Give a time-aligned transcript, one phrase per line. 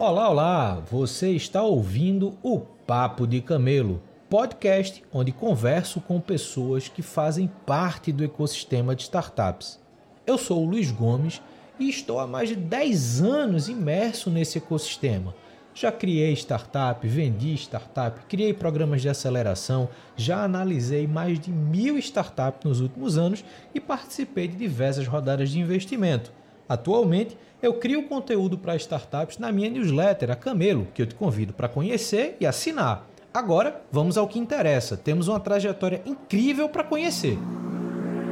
[0.00, 0.82] Olá, olá!
[0.92, 4.00] Você está ouvindo o Papo de Camelo,
[4.30, 9.80] podcast onde converso com pessoas que fazem parte do ecossistema de startups.
[10.24, 11.42] Eu sou o Luiz Gomes
[11.80, 15.34] e estou há mais de 10 anos imerso nesse ecossistema.
[15.74, 22.64] Já criei startup, vendi startup, criei programas de aceleração, já analisei mais de mil startups
[22.64, 23.44] nos últimos anos
[23.74, 26.32] e participei de diversas rodadas de investimento.
[26.68, 31.52] Atualmente, eu crio conteúdo para startups na minha newsletter, a Camelo, que eu te convido
[31.52, 33.06] para conhecer e assinar.
[33.32, 34.96] Agora, vamos ao que interessa.
[34.96, 37.36] Temos uma trajetória incrível para conhecer.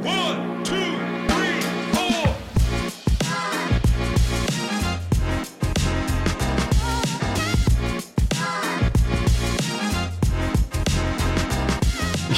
[0.03, 1.16] One, two.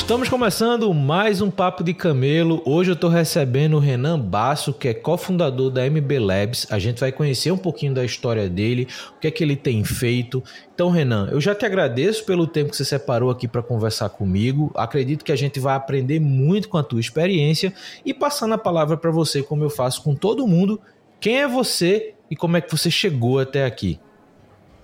[0.09, 2.63] Estamos começando mais um Papo de Camelo.
[2.65, 6.65] Hoje eu estou recebendo o Renan Basso, que é cofundador da MB Labs.
[6.71, 9.83] A gente vai conhecer um pouquinho da história dele, o que é que ele tem
[9.83, 10.43] feito.
[10.73, 14.71] Então, Renan, eu já te agradeço pelo tempo que você separou aqui para conversar comigo.
[14.73, 17.71] Acredito que a gente vai aprender muito com a tua experiência
[18.03, 20.81] e passando a palavra para você, como eu faço com todo mundo.
[21.19, 23.99] Quem é você e como é que você chegou até aqui?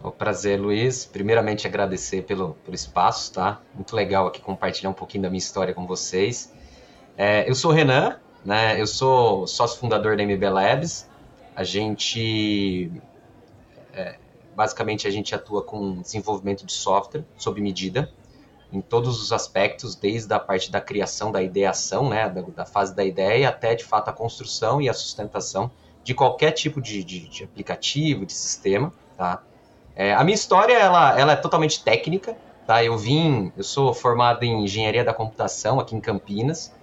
[0.06, 1.04] O prazer, Luiz.
[1.04, 3.60] Primeiramente, agradecer pelo, pelo espaço, tá?
[3.74, 6.54] Muito legal aqui compartilhar um pouquinho da minha história com vocês.
[7.18, 8.80] É, eu sou o Renan, né?
[8.80, 11.10] Eu sou sócio fundador da MB Labs.
[11.56, 12.92] A gente,
[13.94, 14.20] é,
[14.56, 18.12] basicamente, a gente atua com desenvolvimento de software sob medida,
[18.72, 22.30] em todos os aspectos, desde a parte da criação, da ideação, né?
[22.30, 25.72] Da, da fase da ideia até, de fato, a construção e a sustentação
[26.04, 29.42] de qualquer tipo de, de, de aplicativo, de sistema, tá?
[29.96, 32.36] É, a minha história, ela, ela é totalmente técnica,
[32.68, 32.84] tá?
[32.84, 36.74] Eu vim, eu sou formado em Engenharia da Computação aqui em Campinas,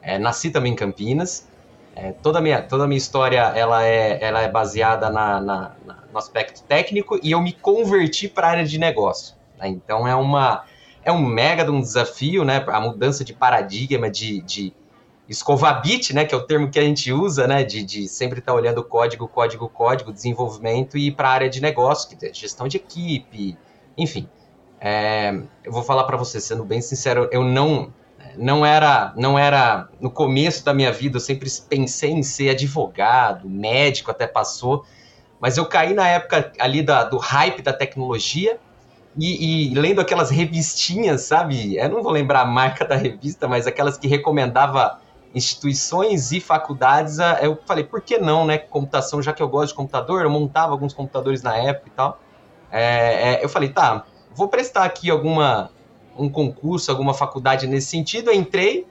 [0.00, 1.46] é, nasci também em Campinas,
[1.94, 5.72] é, toda, a minha, toda a minha história, ela é, ela é baseada na, na,
[5.84, 9.66] na no aspecto técnico e eu me converti para a área de negócio, tá?
[9.68, 10.64] Então é uma...
[11.04, 12.64] É um mega de um desafio, né?
[12.68, 14.72] A mudança de paradigma, de, de,
[15.28, 18.52] escovabit, né, que é o termo que a gente usa, né, de, de sempre estar
[18.52, 22.66] tá olhando código, código, código, desenvolvimento e para a área de negócio, que é gestão
[22.68, 23.56] de equipe,
[23.96, 24.28] enfim.
[24.80, 27.92] É, eu vou falar para você, sendo bem sincero, eu não
[28.36, 33.48] não era não era no começo da minha vida, eu sempre pensei em ser advogado,
[33.48, 34.84] médico até passou,
[35.38, 38.58] mas eu caí na época ali da, do hype da tecnologia
[39.16, 41.76] e, e, lendo aquelas revistinhas, sabe?
[41.76, 45.00] Eu não vou lembrar a marca da revista, mas aquelas que recomendava
[45.34, 48.58] instituições e faculdades, eu falei, por que não, né?
[48.58, 52.20] Computação, já que eu gosto de computador, eu montava alguns computadores na época e tal.
[52.70, 54.04] É, é, eu falei, tá,
[54.34, 55.70] vou prestar aqui alguma
[56.16, 58.30] um concurso, alguma faculdade nesse sentido.
[58.30, 58.86] Eu entrei,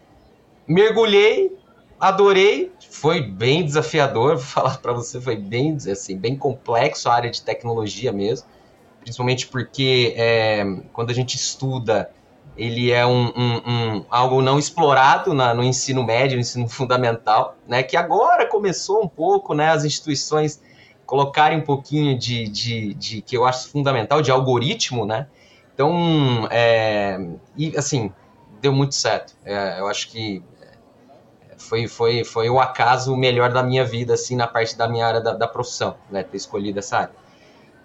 [0.67, 1.55] mergulhei,
[1.99, 7.29] adorei, foi bem desafiador, vou falar para você, foi bem assim, bem complexo a área
[7.29, 8.47] de tecnologia mesmo,
[9.01, 12.09] principalmente porque é, quando a gente estuda
[12.57, 17.55] ele é um, um, um, algo não explorado na, no ensino médio, no ensino fundamental,
[17.67, 20.61] né, que agora começou um pouco, né, as instituições
[21.05, 25.27] colocarem um pouquinho de, de, de que eu acho fundamental, de algoritmo, né,
[25.73, 27.17] então, é,
[27.57, 28.11] e assim,
[28.61, 30.43] deu muito certo, é, eu acho que
[31.57, 35.21] foi, foi, foi o acaso melhor da minha vida, assim, na parte da minha área
[35.21, 37.21] da, da profissão, né, ter escolhido essa área.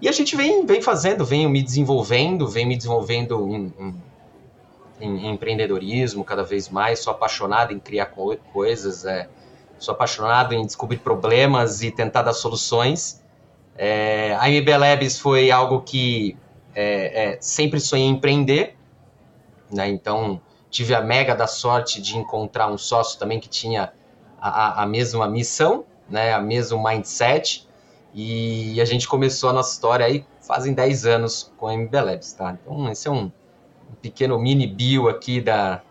[0.00, 4.02] E a gente vem, vem fazendo, vem me desenvolvendo, vem me desenvolvendo em, em
[5.00, 9.28] em, empreendedorismo cada vez mais, sou apaixonado em criar co coisas, é,
[9.78, 13.22] sou apaixonado em descobrir problemas e tentar dar soluções.
[13.76, 16.36] É, a MB Labs foi algo que
[16.74, 18.76] é, é, sempre sonhei em empreender,
[19.70, 19.88] né?
[19.88, 20.40] então
[20.70, 23.92] tive a mega da sorte de encontrar um sócio também que tinha
[24.40, 26.32] a, a mesma missão, né?
[26.32, 27.66] a mesmo mindset,
[28.14, 32.32] e a gente começou a nossa história aí fazem 10 anos com a MB Labs,
[32.32, 32.56] tá?
[32.62, 33.30] Então esse é um
[33.90, 35.82] um pequeno mini bio aqui da,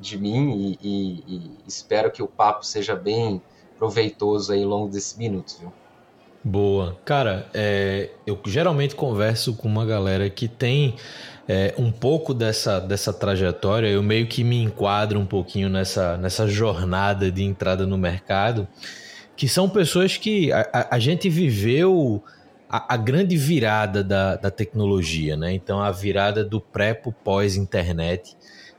[0.00, 3.40] de mim e, e, e, espero que o papo seja bem
[3.76, 5.72] proveitoso aí ao longo desses minutos, viu?
[6.42, 6.96] Boa.
[7.04, 10.96] Cara, é, eu geralmente converso com uma galera que tem
[11.46, 16.48] é, um pouco dessa, dessa trajetória, eu meio que me enquadro um pouquinho nessa, nessa
[16.48, 18.66] jornada de entrada no mercado,
[19.36, 22.22] que são pessoas que a, a, a gente viveu
[22.70, 25.52] a, a, grande virada da, da tecnologia, né?
[25.52, 28.36] Então, a virada do pré pós-internet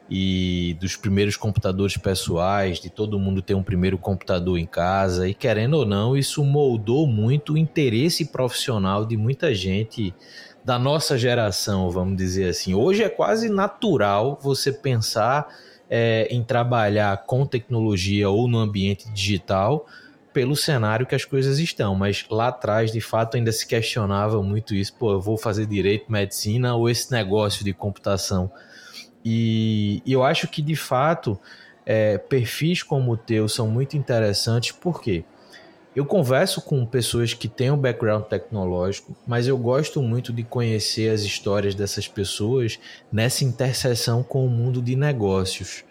[0.09, 5.33] e dos primeiros computadores pessoais, de todo mundo ter um primeiro computador em casa, e
[5.33, 10.13] querendo ou não, isso moldou muito o interesse profissional de muita gente
[10.63, 12.73] da nossa geração, vamos dizer assim.
[12.73, 15.47] Hoje é quase natural você pensar
[15.89, 19.85] é, em trabalhar com tecnologia ou no ambiente digital
[20.33, 24.73] pelo cenário que as coisas estão, mas lá atrás, de fato, ainda se questionava muito
[24.73, 28.51] isso, pô, eu vou fazer direito, medicina ou esse negócio de computação.
[29.23, 31.39] E, e eu acho que, de fato,
[31.85, 35.23] é, perfis como o teu são muito interessantes, por quê?
[35.93, 41.11] Eu converso com pessoas que têm um background tecnológico, mas eu gosto muito de conhecer
[41.11, 42.79] as histórias dessas pessoas
[43.11, 45.83] nessa interseção com o mundo de negócios.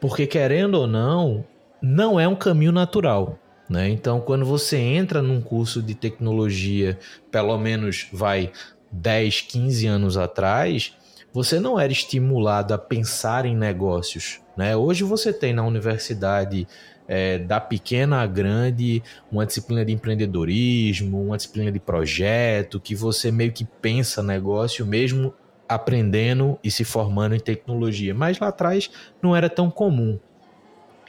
[0.00, 1.44] Porque, querendo ou não,
[1.80, 3.38] não é um caminho natural.
[3.68, 3.88] Né?
[3.88, 6.98] Então, quando você entra num curso de tecnologia,
[7.30, 8.52] pelo menos vai
[8.92, 10.94] 10, 15 anos atrás,
[11.32, 14.40] você não era estimulado a pensar em negócios.
[14.56, 14.76] Né?
[14.76, 16.66] Hoje você tem na universidade
[17.08, 23.30] é, da pequena a grande uma disciplina de empreendedorismo, uma disciplina de projeto, que você
[23.30, 25.34] meio que pensa negócio mesmo
[25.68, 28.14] aprendendo e se formando em tecnologia.
[28.14, 28.90] Mas lá atrás
[29.22, 30.18] não era tão comum.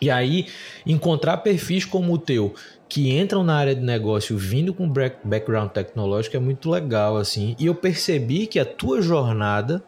[0.01, 0.47] E aí,
[0.85, 2.53] encontrar perfis como o teu,
[2.88, 4.91] que entram na área de negócio vindo com
[5.23, 7.55] background tecnológico é muito legal, assim.
[7.59, 9.83] E eu percebi que a tua jornada,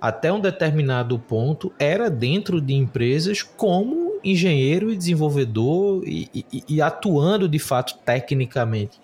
[0.00, 6.82] até um determinado ponto, era dentro de empresas como engenheiro e desenvolvedor e, e, e
[6.82, 9.00] atuando de fato tecnicamente.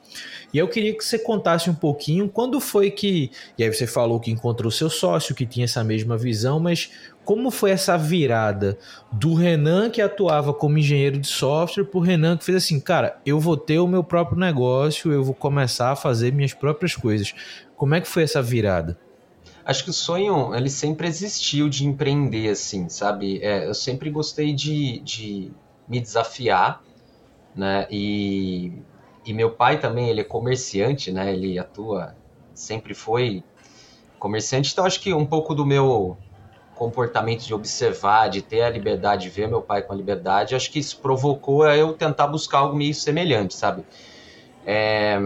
[0.53, 3.31] E eu queria que você contasse um pouquinho quando foi que.
[3.57, 6.91] E aí você falou que encontrou seu sócio, que tinha essa mesma visão, mas
[7.25, 8.79] como foi essa virada
[9.11, 13.21] do Renan que atuava como engenheiro de software para o Renan que fez assim, cara,
[13.25, 17.35] eu vou ter o meu próprio negócio, eu vou começar a fazer minhas próprias coisas.
[17.77, 18.99] Como é que foi essa virada?
[19.65, 23.39] Acho que o sonho, ele sempre existiu de empreender, assim, sabe?
[23.43, 25.53] É, eu sempre gostei de, de
[25.89, 26.83] me desafiar,
[27.55, 27.87] né?
[27.89, 28.73] E,
[29.25, 31.33] e meu pai também, ele é comerciante, né?
[31.33, 32.17] Ele atua,
[32.53, 33.45] sempre foi
[34.19, 36.17] comerciante, então acho que um pouco do meu
[36.83, 40.69] comportamento de observar, de ter a liberdade, de ver meu pai com a liberdade, acho
[40.69, 43.85] que isso provocou eu tentar buscar algo meio semelhante, sabe?
[44.67, 45.17] É,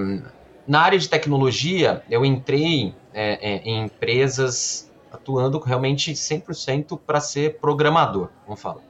[0.69, 7.59] na área de tecnologia, eu entrei é, é, em empresas atuando realmente 100% para ser
[7.59, 8.82] programador, vamos falar.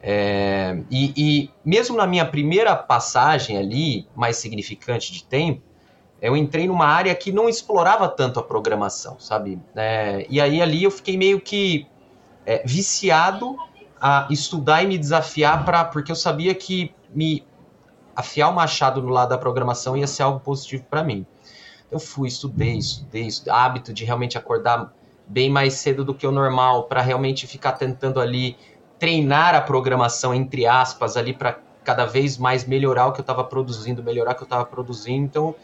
[0.00, 5.60] É, e, e, mesmo na minha primeira passagem ali, mais significante de tempo,
[6.20, 9.58] eu entrei numa área que não explorava tanto a programação, sabe?
[9.74, 11.86] É, e aí ali eu fiquei meio que
[12.44, 13.56] é, viciado
[14.00, 17.44] a estudar e me desafiar para porque eu sabia que me
[18.14, 21.24] afiar o machado no lado da programação ia ser algo positivo para mim.
[21.90, 24.92] Eu fui, estudei, estudei, estudei, hábito de realmente acordar
[25.26, 28.56] bem mais cedo do que o normal para realmente ficar tentando ali
[28.98, 33.42] treinar a programação entre aspas ali para cada vez mais melhorar o que eu estava
[33.42, 35.24] produzindo, melhorar o que eu estava produzindo.
[35.24, 35.54] Então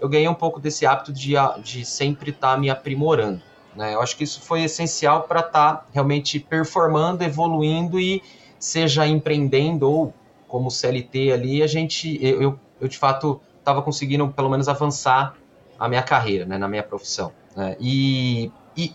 [0.00, 3.40] eu ganhei um pouco desse hábito de, de sempre estar tá me aprimorando.
[3.74, 3.94] Né?
[3.94, 8.22] Eu acho que isso foi essencial para estar tá realmente performando, evoluindo e
[8.58, 10.14] seja empreendendo ou
[10.46, 15.34] como CLT ali, a gente, eu, eu, eu de fato estava conseguindo pelo menos avançar
[15.78, 17.32] a minha carreira, né, na minha profissão.
[17.56, 17.76] Né?
[17.80, 18.94] E, e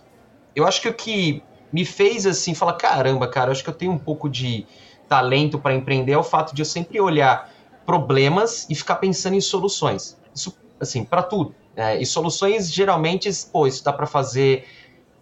[0.56, 3.92] eu acho que o que me fez assim falar, caramba, cara, acho que eu tenho
[3.92, 4.66] um pouco de
[5.08, 7.52] talento para empreender é o fato de eu sempre olhar
[7.86, 10.18] problemas e ficar pensando em soluções.
[10.34, 11.54] Isso assim, para tudo.
[11.76, 14.66] É, e soluções, geralmente, pô, isso dá para fazer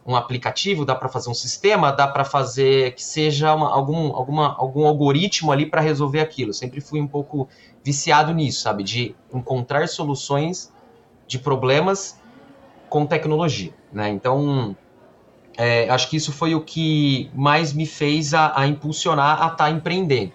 [0.07, 4.55] um aplicativo, dá para fazer um sistema, dá para fazer que seja uma, algum, alguma,
[4.57, 6.53] algum algoritmo ali para resolver aquilo.
[6.53, 7.49] Sempre fui um pouco
[7.83, 8.83] viciado nisso, sabe?
[8.83, 10.71] De encontrar soluções
[11.27, 12.17] de problemas
[12.89, 14.09] com tecnologia, né?
[14.09, 14.75] Então,
[15.57, 19.55] é, acho que isso foi o que mais me fez a, a impulsionar a estar
[19.57, 20.31] tá empreendendo.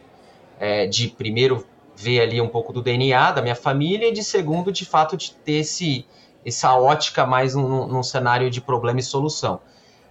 [0.61, 4.73] É, de primeiro ver ali um pouco do DNA da minha família e de segundo,
[4.73, 6.07] de fato, de ter esse,
[6.45, 9.61] essa ótica mais num, cenário de problema e solução.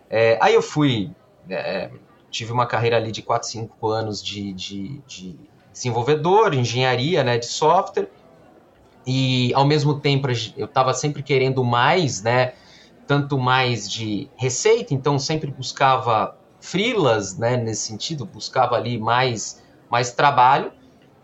[0.09, 1.11] É, aí eu fui,
[1.49, 1.89] é,
[2.29, 5.35] tive uma carreira ali de 4, 5 anos de, de, de
[5.71, 8.09] desenvolvedor, engenharia, né, de software,
[9.05, 12.53] e ao mesmo tempo eu estava sempre querendo mais, né,
[13.07, 20.11] tanto mais de receita, então sempre buscava frilas, né, nesse sentido, buscava ali mais, mais
[20.11, 20.71] trabalho,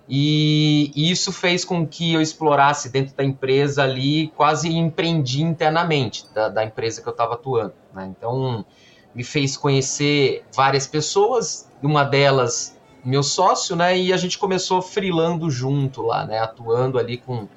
[0.09, 6.47] e isso fez com que eu explorasse dentro da empresa ali, quase empreendi internamente da,
[6.47, 7.73] da empresa que eu estava atuando.
[7.93, 8.13] Né?
[8.17, 8.65] Então,
[9.13, 13.97] me fez conhecer várias pessoas, uma delas meu sócio, né?
[13.97, 16.39] E a gente começou frilando junto lá, né?
[16.39, 17.47] Atuando ali com,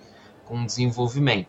[0.44, 1.48] com desenvolvimento.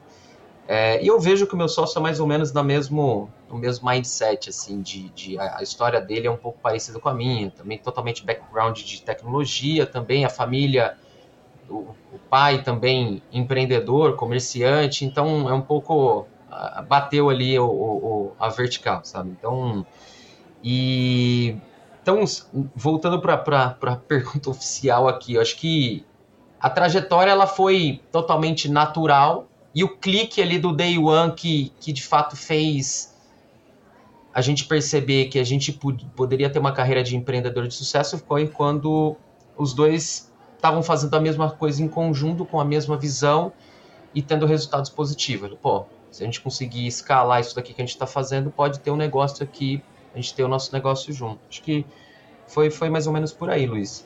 [0.74, 3.58] É, e eu vejo que o meu sócio é mais ou menos no mesmo, no
[3.58, 7.14] mesmo mindset, assim, de, de a, a, história dele é um pouco parecida com a
[7.14, 10.98] minha, também totalmente background de tecnologia, também a família,
[11.70, 16.26] o, o pai também empreendedor, comerciante, então é um pouco,
[16.88, 19.32] bateu ali o, o, a vertical, sabe?
[19.32, 19.86] Então,
[20.64, 21.58] e,
[22.02, 22.24] então
[22.74, 26.06] voltando para a pergunta oficial aqui, eu acho que
[26.58, 31.94] a trajetória ela foi totalmente natural e o clique ali do day one que, que
[31.94, 33.12] de fato fez
[34.34, 35.78] a gente perceber que a gente
[36.16, 39.16] poderia ter uma carreira de empreendedor de sucesso foi quando
[39.58, 43.52] os dois estavam fazendo a mesma coisa em conjunto, com a mesma visão
[44.14, 45.52] e tendo resultados positivos.
[45.62, 48.92] Pô, se a gente conseguir escalar isso daqui que a gente está fazendo, pode ter
[48.92, 49.82] um negócio aqui,
[50.14, 51.40] a gente ter o nosso negócio junto.
[51.50, 51.86] Acho que
[52.48, 54.06] foi, foi mais ou menos por aí, Luiz.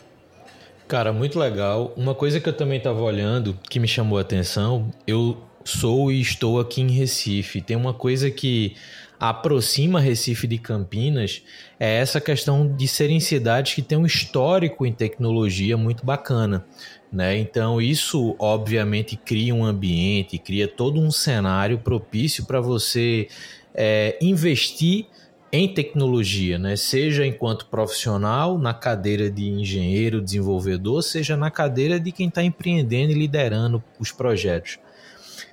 [0.88, 1.91] Cara, muito legal.
[1.95, 6.22] Uma coisa que eu também estava olhando, que me chamou a atenção, eu sou e
[6.22, 7.60] estou aqui em Recife.
[7.60, 8.75] Tem uma coisa que
[9.19, 11.41] aproxima Recife de Campinas
[11.79, 16.65] é essa questão de serem cidades que têm um histórico em tecnologia muito bacana.
[17.12, 17.38] Né?
[17.38, 23.27] Então, isso obviamente cria um ambiente, cria todo um cenário propício para você
[23.74, 25.07] é, investir
[25.51, 26.75] em tecnologia, né?
[26.75, 33.13] seja enquanto profissional, na cadeira de engenheiro, desenvolvedor, seja na cadeira de quem está empreendendo
[33.13, 34.77] e liderando os projetos.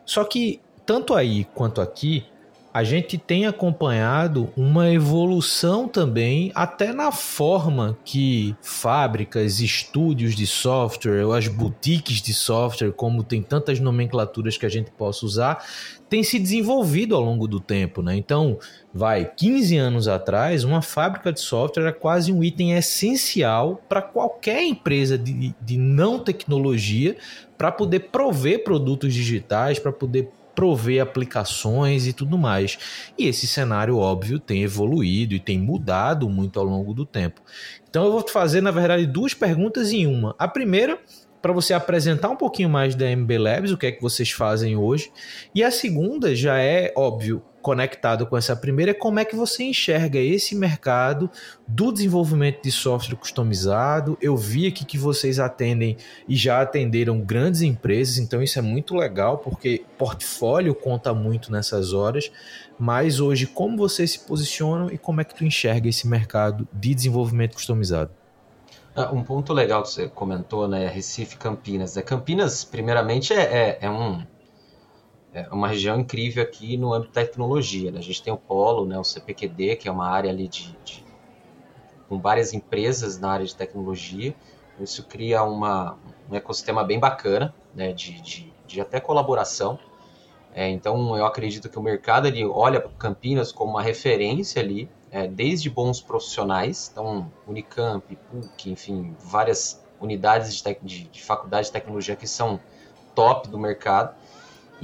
[0.04, 2.25] Só que, tanto aí quanto aqui,
[2.73, 11.26] a gente tem acompanhado uma evolução também, até na forma que fábricas, estúdios de software,
[11.26, 15.62] ou as boutiques de software, como tem tantas nomenclaturas que a gente possa usar,
[16.09, 18.00] tem se desenvolvido ao longo do tempo.
[18.00, 18.16] Né?
[18.16, 18.59] Então,
[18.92, 24.62] vai, 15 anos atrás, uma fábrica de software era quase um item essencial para qualquer
[24.62, 27.16] empresa de, de não tecnologia
[27.62, 32.76] para poder prover produtos digitais, para poder prover aplicações e tudo mais.
[33.16, 37.40] E esse cenário, óbvio, tem evoluído e tem mudado muito ao longo do tempo.
[37.88, 40.35] Então eu vou fazer, na verdade, duas perguntas em uma.
[40.40, 40.99] A primeira,
[41.40, 44.76] para você apresentar um pouquinho mais da MB Labs, o que é que vocês fazem
[44.76, 45.12] hoje.
[45.54, 49.62] E a segunda já é, óbvio, conectado com essa primeira é como é que você
[49.62, 51.31] enxerga esse mercado
[51.66, 54.19] do desenvolvimento de software customizado.
[54.21, 55.97] Eu vi aqui que vocês atendem
[56.28, 61.92] e já atenderam grandes empresas, então isso é muito legal porque portfólio conta muito nessas
[61.92, 62.31] horas.
[62.78, 66.95] Mas hoje, como vocês se posicionam e como é que tu enxerga esse mercado de
[66.95, 68.11] desenvolvimento customizado?
[68.95, 70.87] Ah, um ponto legal que você comentou, né?
[70.88, 71.97] Recife Campinas.
[71.97, 74.23] É, Campinas, primeiramente, é, é, é um
[75.33, 77.91] é uma região incrível aqui no âmbito da tecnologia.
[77.91, 77.99] Né?
[77.99, 81.05] A gente tem o Polo, né, o CPQD, que é uma área ali de, de,
[82.09, 84.35] com várias empresas na área de tecnologia.
[84.79, 85.99] Isso cria uma,
[86.31, 89.79] um ecossistema bem bacana, né, de, de, de até colaboração.
[90.55, 95.27] É, então, eu acredito que o mercado ele olha Campinas como uma referência ali, é,
[95.27, 102.17] desde bons profissionais, então Unicamp, PUC, enfim, várias unidades de, de, de faculdade de tecnologia
[102.17, 102.61] que são
[103.15, 104.15] top do mercado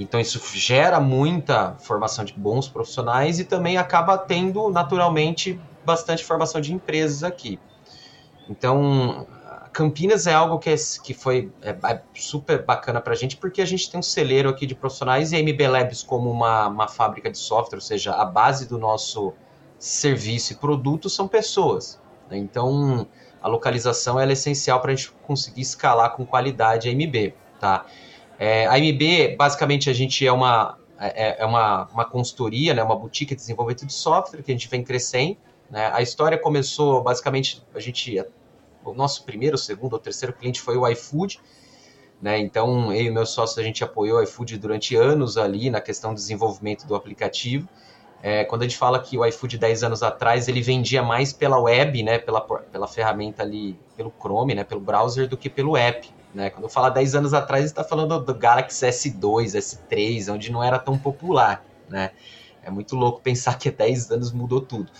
[0.02, 6.61] então isso gera muita formação de bons profissionais e também acaba tendo naturalmente bastante formação
[6.61, 7.59] de empresas aqui.
[8.49, 9.26] Então,
[9.73, 13.61] Campinas é algo que, é, que foi é, é super bacana para a gente, porque
[13.61, 16.88] a gente tem um celeiro aqui de profissionais e a MB Labs como uma, uma
[16.88, 19.33] fábrica de software, ou seja, a base do nosso
[19.78, 22.00] serviço e produto são pessoas.
[22.31, 22.38] Né?
[22.38, 23.07] Então,
[23.40, 27.35] a localização é essencial para a gente conseguir escalar com qualidade a MB.
[27.61, 27.87] Tá?
[28.38, 32.97] É, a MB, basicamente, a gente é uma, é, é, uma, uma consultoria, né, uma
[32.97, 35.37] boutique de desenvolvimento de software que a gente vem crescendo.
[35.71, 35.90] Né?
[35.92, 38.25] A história começou, basicamente, a gente,
[38.85, 41.40] o nosso primeiro, segundo ou terceiro cliente foi o iFood,
[42.21, 42.38] né?
[42.38, 46.12] Então, eu e meus sócios, a gente apoiou o iFood durante anos ali na questão
[46.12, 47.68] do desenvolvimento do aplicativo.
[48.21, 51.61] É, quando a gente fala que o iFood 10 anos atrás, ele vendia mais pela
[51.61, 56.12] web, né, pela, pela ferramenta ali, pelo Chrome, né, pelo browser, do que pelo app.
[56.35, 56.50] Né?
[56.50, 60.78] Quando eu falo 10 anos atrás, está falando do Galaxy S2, S3, onde não era
[60.78, 61.64] tão popular.
[61.88, 62.11] Né?
[62.62, 64.90] É muito louco pensar que há 10 anos mudou tudo.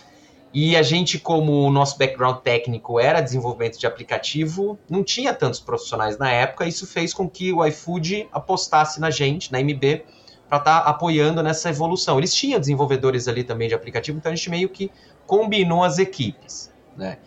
[0.53, 5.61] E a gente, como o nosso background técnico era desenvolvimento de aplicativo, não tinha tantos
[5.61, 6.67] profissionais na época.
[6.67, 10.05] Isso fez com que o iFood apostasse na gente, na MB,
[10.49, 12.17] para estar tá apoiando nessa evolução.
[12.17, 14.91] Eles tinham desenvolvedores ali também de aplicativo, então a gente meio que
[15.27, 16.73] combinou as equipes.
[16.97, 17.19] Né?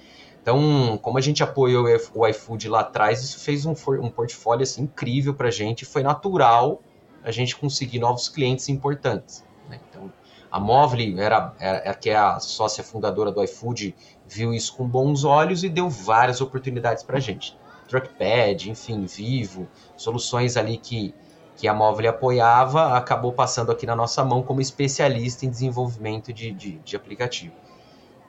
[0.42, 4.84] Então, como a gente apoiou o iFood lá atrás, isso fez um, um portfólio assim,
[4.84, 5.86] incrível para a gente.
[5.86, 6.82] Foi natural
[7.24, 9.46] a gente conseguir novos clientes importantes.
[9.70, 9.80] Né?
[9.90, 10.12] Então,
[10.52, 13.96] a Movile, era, era, era, que é a sócia fundadora do iFood,
[14.28, 17.56] viu isso com bons olhos e deu várias oportunidades para a gente.
[17.88, 21.14] Truckpad, enfim, Vivo, soluções ali que,
[21.56, 26.52] que a Movile apoiava, acabou passando aqui na nossa mão como especialista em desenvolvimento de,
[26.52, 27.54] de, de aplicativo.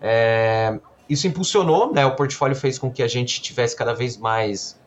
[0.01, 0.79] É,
[1.09, 2.05] isso impulsionou, né?
[2.07, 4.81] O portfólio fez com que a gente tivesse cada vez mais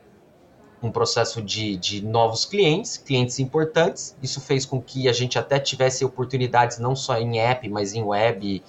[0.82, 4.16] um processo de, de novos clientes, clientes importantes.
[4.22, 8.04] Isso fez com que a gente até tivesse oportunidades não só em app, mas em
[8.04, 8.64] web,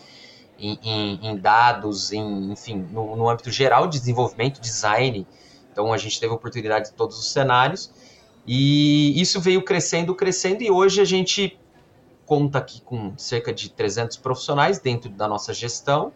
[0.59, 5.27] em, em, em dados, em, enfim, no, no, âmbito geral de desenvolvimento, design.
[5.71, 7.93] Então a gente teve oportunidade de todos os cenários
[8.47, 11.59] e isso veio crescendo, crescendo e hoje a gente
[12.25, 16.13] conta aqui com cerca de 300 profissionais dentro da nossa gestão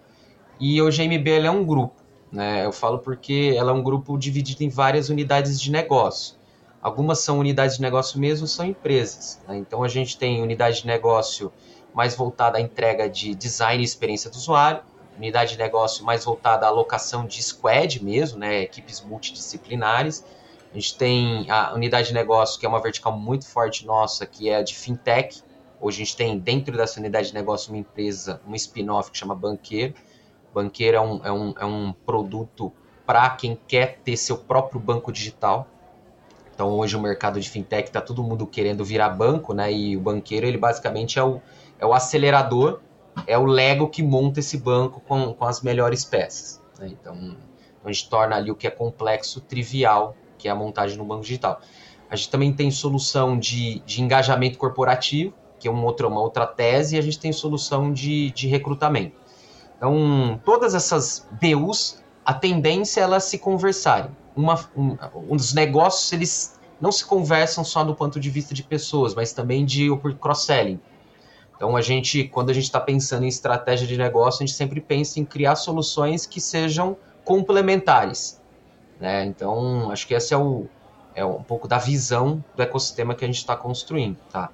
[0.61, 1.95] e a MBL é um grupo.
[2.31, 2.65] Né?
[2.65, 6.37] Eu falo porque ela é um grupo dividido em várias unidades de negócio.
[6.83, 9.41] Algumas são unidades de negócio mesmo, são empresas.
[9.49, 9.57] Né?
[9.57, 11.51] Então a gente tem unidade de negócio
[11.95, 14.83] mais voltada à entrega de design e experiência do usuário,
[15.17, 18.63] unidade de negócio mais voltada à alocação de squad mesmo, né?
[18.63, 20.25] equipes multidisciplinares.
[20.71, 24.49] A gente tem a unidade de negócio, que é uma vertical muito forte nossa, que
[24.49, 25.43] é a de fintech.
[25.81, 29.35] Hoje a gente tem dentro dessa unidade de negócio uma empresa, uma spin-off que chama
[29.35, 29.95] Banqueiro.
[30.53, 32.73] Banqueiro é um, é um, é um produto
[33.07, 35.67] para quem quer ter seu próprio banco digital.
[36.55, 39.73] Então hoje o mercado de fintech está todo mundo querendo virar banco, né?
[39.73, 41.41] E o banqueiro ele basicamente é o,
[41.79, 42.81] é o acelerador,
[43.27, 46.63] é o Lego que monta esse banco com, com as melhores peças.
[46.79, 46.89] Né?
[46.89, 47.37] Então
[47.85, 51.23] a gente torna ali o que é complexo trivial, que é a montagem no banco
[51.23, 51.61] digital.
[52.11, 56.47] A gente também tem solução de, de engajamento corporativo, que é uma outra, uma outra
[56.47, 59.20] tese, e a gente tem solução de, de recrutamento.
[59.81, 66.13] Então, todas essas BUs, a tendência é elas se conversarem uma, um, um dos negócios,
[66.13, 69.89] eles não se conversam só do ponto de vista de pessoas, mas também de
[70.21, 70.79] cross-selling.
[71.57, 74.81] Então, a gente, quando a gente está pensando em estratégia de negócio, a gente sempre
[74.83, 78.41] pensa em criar soluções que sejam complementares.
[78.99, 79.25] Né?
[79.25, 80.67] Então, acho que esse é, o,
[81.15, 84.17] é um pouco da visão do ecossistema que a gente está construindo.
[84.31, 84.51] Tá?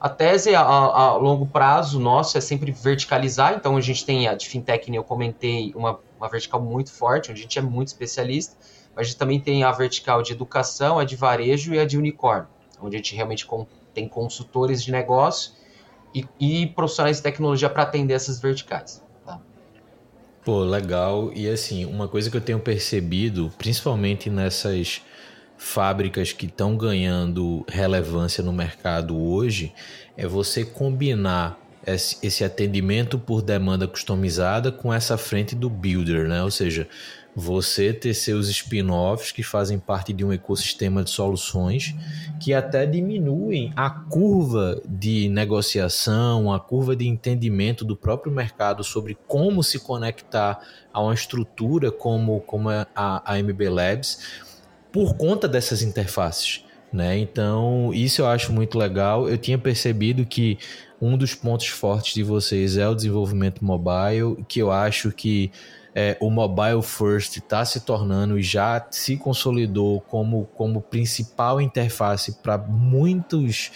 [0.00, 4.34] A tese a, a, longo prazo nossa é sempre verticalizar, então a gente tem a
[4.34, 8.56] de fintech, eu comentei, uma, uma vertical muito forte, onde a gente é muito especialista,
[8.96, 12.48] a gente também tem a vertical de educação, a de varejo e a de unicórnio,
[12.80, 13.46] onde a gente realmente
[13.92, 15.52] tem consultores de negócio
[16.14, 19.02] e, e profissionais de tecnologia para atender essas verticais.
[19.24, 19.40] Tá?
[20.44, 21.32] Pô, legal.
[21.34, 25.02] E assim, uma coisa que eu tenho percebido, principalmente nessas
[25.58, 29.74] fábricas que estão ganhando relevância no mercado hoje,
[30.16, 36.42] é você combinar esse atendimento por demanda customizada com essa frente do builder, né?
[36.42, 36.86] Ou seja,
[37.34, 41.94] você ter seus spin-offs que fazem parte de um ecossistema de soluções
[42.40, 49.16] que até diminuem a curva de negociação, a curva de entendimento do próprio mercado sobre
[49.26, 50.58] como se conectar
[50.92, 54.47] a uma estrutura como, como a, a MB Labs
[54.98, 56.64] por conta dessas interfaces.
[56.92, 57.18] Né?
[57.18, 59.28] Então, isso eu acho muito legal.
[59.28, 60.58] Eu tinha percebido que
[61.00, 65.52] um dos pontos fortes de vocês é o desenvolvimento mobile, que eu acho que
[65.94, 72.32] é, o mobile first está se tornando e já se consolidou como, como principal interface
[72.42, 73.70] para muitos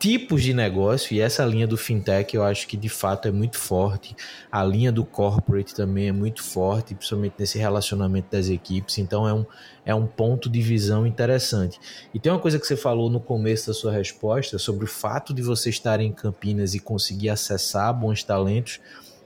[0.00, 3.58] tipos de negócio e essa linha do fintech eu acho que de fato é muito
[3.58, 4.16] forte.
[4.50, 8.96] A linha do corporate também é muito forte, principalmente nesse relacionamento das equipes.
[8.96, 9.44] Então é um,
[9.84, 11.78] é um ponto de visão interessante.
[12.14, 15.34] E tem uma coisa que você falou no começo da sua resposta sobre o fato
[15.34, 18.80] de você estar em Campinas e conseguir acessar bons talentos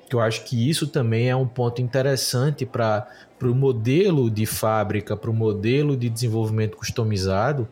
[0.08, 3.08] que eu acho que isso também é um ponto interessante para
[3.42, 7.66] o modelo de fábrica, para o modelo de desenvolvimento customizado.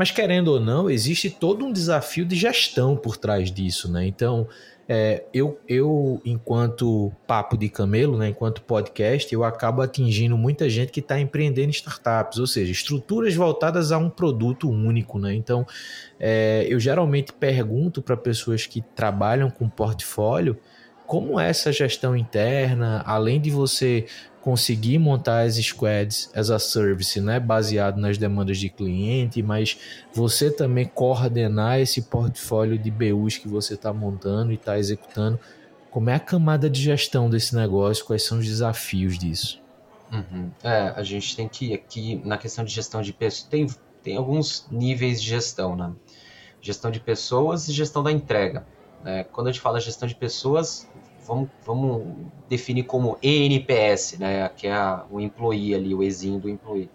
[0.00, 4.06] Mas querendo ou não, existe todo um desafio de gestão por trás disso, né?
[4.06, 4.48] Então,
[4.88, 10.90] é, eu, eu, enquanto papo de camelo, né, enquanto podcast, eu acabo atingindo muita gente
[10.90, 15.18] que está empreendendo startups, ou seja, estruturas voltadas a um produto único.
[15.18, 15.34] Né?
[15.34, 15.66] Então,
[16.18, 20.58] é, eu geralmente pergunto para pessoas que trabalham com portfólio
[21.10, 24.06] como é essa gestão interna, além de você
[24.42, 29.78] conseguir montar as squads as a service, né, baseado nas demandas de cliente, mas
[30.12, 35.38] você também coordenar esse portfólio de BUs que você está montando e está executando.
[35.90, 38.04] Como é a camada de gestão desse negócio?
[38.04, 39.60] Quais são os desafios disso?
[40.12, 40.50] Uhum.
[40.62, 43.66] É, a gente tem que aqui na questão de gestão de pessoas tem
[44.02, 45.92] tem alguns níveis de gestão, né?
[46.60, 48.66] Gestão de pessoas e gestão da entrega.
[49.04, 49.24] Né?
[49.24, 50.88] Quando a gente fala gestão de pessoas,
[51.30, 52.08] vamos, vamos
[52.48, 54.48] definir como ENPS, né?
[54.48, 56.90] que é a, o employee ali, o exim do employee.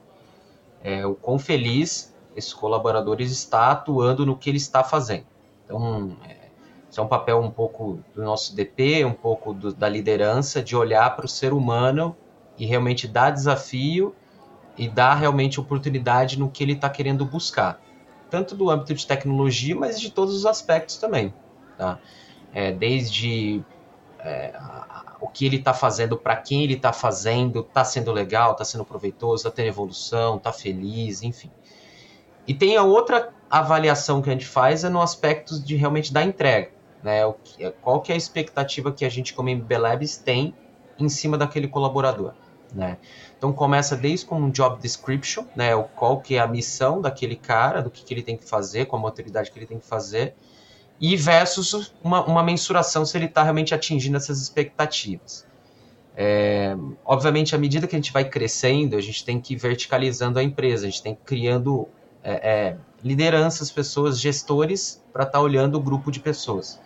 [0.83, 5.25] É, o quão feliz esses colaboradores está atuando no que ele está fazendo.
[5.63, 6.49] Então, é,
[6.91, 10.75] isso é um papel um pouco do nosso DP, um pouco do, da liderança, de
[10.75, 12.13] olhar para o ser humano
[12.57, 14.13] e realmente dar desafio
[14.77, 17.81] e dar realmente oportunidade no que ele está querendo buscar.
[18.29, 21.33] Tanto do âmbito de tecnologia, mas de todos os aspectos também.
[21.77, 21.99] Tá?
[22.53, 23.63] É, desde
[24.25, 24.53] é,
[25.21, 28.83] o que ele está fazendo, para quem ele está fazendo, está sendo legal, está sendo
[28.83, 31.51] proveitoso, está tendo evolução, está feliz, enfim.
[32.47, 36.23] E tem a outra avaliação que a gente faz é no aspecto de realmente da
[36.23, 36.71] entrega.
[37.03, 37.25] Né?
[37.25, 40.55] O que, qual que é a expectativa que a gente como MB Labs tem
[40.97, 42.33] em cima daquele colaborador.
[42.73, 42.97] né?
[43.38, 45.75] Então começa desde com um job description, né?
[45.75, 48.85] O qual que é a missão daquele cara, do que, que ele tem que fazer,
[48.85, 50.35] com a maturidade que ele tem que fazer,
[50.99, 55.45] e versus uma, uma mensuração se ele está realmente atingindo essas expectativas.
[56.17, 60.39] É, obviamente, à medida que a gente vai crescendo, a gente tem que ir verticalizando
[60.39, 61.88] a empresa, a gente tem que ir criando
[62.23, 66.79] é, é, lideranças, pessoas, gestores, para estar tá olhando o grupo de pessoas.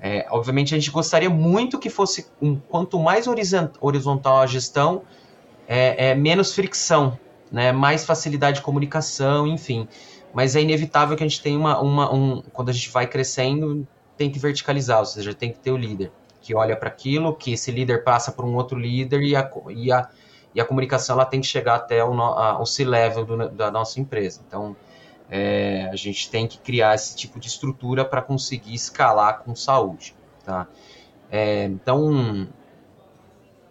[0.00, 5.02] É, obviamente, a gente gostaria muito que fosse, um, quanto mais horizontal a gestão,
[5.68, 7.18] é, é, menos fricção,
[7.50, 9.86] né, mais facilidade de comunicação, enfim.
[10.34, 13.86] Mas é inevitável que a gente tenha uma, uma um, quando a gente vai crescendo,
[14.16, 16.10] tem que verticalizar, ou seja, tem que ter o líder
[16.44, 19.90] que olha para aquilo, que esse líder passa para um outro líder e a, e
[19.90, 20.10] a,
[20.54, 24.42] e a comunicação ela tem que chegar até o, a, o C-level da nossa empresa.
[24.46, 24.76] Então,
[25.30, 30.14] é, a gente tem que criar esse tipo de estrutura para conseguir escalar com saúde.
[30.44, 30.66] Tá?
[31.30, 32.46] É, então,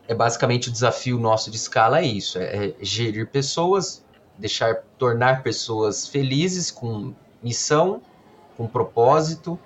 [0.08, 4.03] é basicamente o desafio nosso de escala é isso: é, é gerir pessoas,
[4.38, 8.02] deixar tornar pessoas felizes com missão,
[8.58, 9.60] com propósito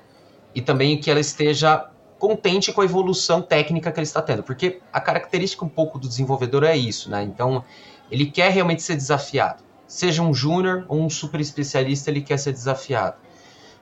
[0.53, 4.81] e também que ela esteja contente com a evolução técnica que ele está tendo, porque
[4.91, 7.23] a característica um pouco do desenvolvedor é isso, né?
[7.23, 7.63] Então,
[8.09, 9.63] ele quer realmente ser desafiado.
[9.87, 13.17] Seja um júnior ou um super especialista, ele quer ser desafiado.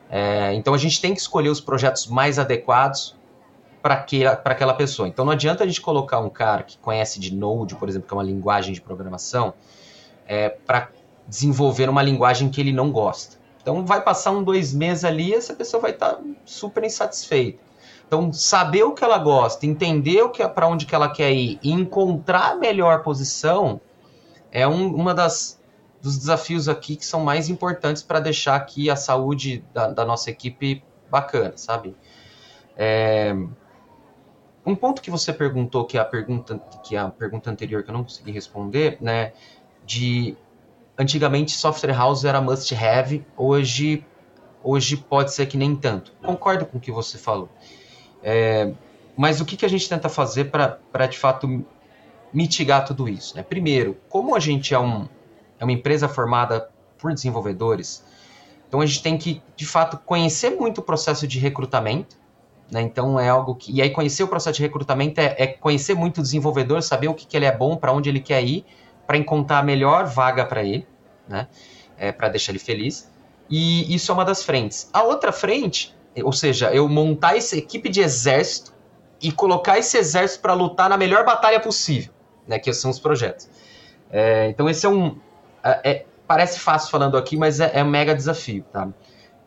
[0.10, 3.15] É, então, a gente tem que escolher os projetos mais adequados
[3.82, 4.04] para
[4.45, 5.08] aquela pessoa.
[5.08, 8.13] Então, não adianta a gente colocar um cara que conhece de Node, por exemplo, que
[8.13, 9.54] é uma linguagem de programação,
[10.28, 10.90] é, para
[11.28, 13.38] desenvolver uma linguagem que ele não gosta.
[13.62, 17.60] Então, vai passar um, dois meses ali e essa pessoa vai estar tá super insatisfeita.
[18.08, 21.72] Então, saber o que ela gosta, entender é, para onde que ela quer ir e
[21.72, 23.82] encontrar a melhor posição
[24.52, 25.60] é um, uma das
[26.06, 30.30] dos desafios aqui que são mais importantes para deixar aqui a saúde da, da nossa
[30.30, 31.96] equipe bacana, sabe?
[32.78, 33.36] É,
[34.64, 37.90] um ponto que você perguntou, que é a pergunta que é a pergunta anterior que
[37.90, 39.34] eu não consegui responder, né?
[39.86, 40.36] De
[40.98, 44.04] antigamente software house era must have, hoje
[44.65, 46.12] hoje pode ser que nem tanto.
[46.24, 47.48] Concordo com o que você falou.
[48.24, 48.74] É,
[49.15, 51.63] mas o que, que a gente tenta fazer para, de fato,
[52.34, 53.38] mitigar tudo isso?
[53.38, 53.43] Né?
[53.43, 55.08] Primeiro, como a gente é, um,
[55.60, 56.67] é uma empresa formada
[56.98, 58.04] por desenvolvedores,
[58.67, 62.17] então a gente tem que, de fato, conhecer muito o processo de recrutamento.
[62.71, 62.82] Né?
[62.82, 63.71] Então é algo que.
[63.71, 67.13] E aí, conhecer o processo de recrutamento é, é conhecer muito o desenvolvedor, saber o
[67.13, 68.65] que, que ele é bom, para onde ele quer ir,
[69.06, 70.88] para encontrar a melhor vaga para ele,
[71.28, 71.48] né?
[71.98, 73.10] É, para deixar ele feliz.
[73.50, 74.89] E isso é uma das frentes.
[74.91, 78.74] A outra frente ou seja, eu montar essa equipe de exército
[79.22, 82.13] e colocar esse exército para lutar na melhor batalha possível,
[82.48, 82.60] né?
[82.60, 83.50] Que são os projetos.
[84.10, 85.18] É, então esse é um,
[85.63, 88.88] é, é parece fácil falando aqui, mas é, é um mega desafio, tá?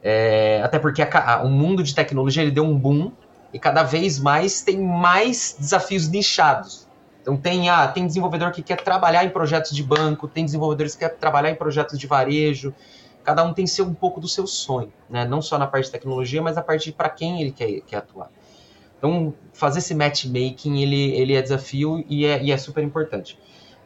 [0.02, 3.12] É, até porque a, a, o mundo de tecnologia ele deu um boom
[3.52, 6.87] e cada vez mais tem mais desafios nichados.
[7.28, 11.00] Então tem, ah, tem desenvolvedor que quer trabalhar em projetos de banco, tem desenvolvedores que
[11.00, 12.74] quer trabalhar em projetos de varejo,
[13.22, 15.26] cada um tem seu um pouco do seu sonho, né?
[15.26, 18.30] Não só na parte de tecnologia, mas a parte para quem ele quer, quer atuar.
[18.96, 23.38] Então, fazer esse matchmaking, ele, ele é desafio e é, e é super importante.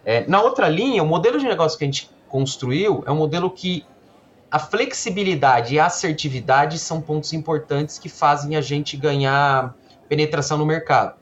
[0.04, 3.50] É, na outra linha, o modelo de negócio que a gente construiu é um modelo
[3.50, 3.84] que
[4.52, 9.74] a flexibilidade e a assertividade são pontos importantes que fazem a gente ganhar
[10.08, 11.21] penetração no mercado.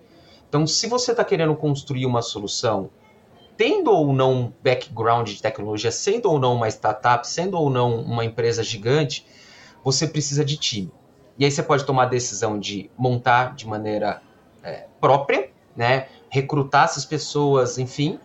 [0.51, 2.91] Então, se você está querendo construir uma solução
[3.57, 8.01] tendo ou não um background de tecnologia, sendo ou não uma startup, sendo ou não
[8.01, 9.25] uma empresa gigante,
[9.85, 10.91] você precisa de time.
[11.39, 14.23] E aí você pode tomar a decisão de montar de maneira
[14.65, 16.09] é, própria, né?
[16.31, 18.19] recrutar essas pessoas, enfim.